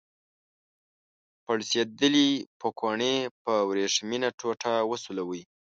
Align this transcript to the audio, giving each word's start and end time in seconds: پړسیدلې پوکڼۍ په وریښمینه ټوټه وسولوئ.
پړسیدلې 1.45 2.29
پوکڼۍ 2.59 3.15
په 3.43 3.53
وریښمینه 3.69 4.29
ټوټه 4.39 4.73
وسولوئ. 4.91 5.41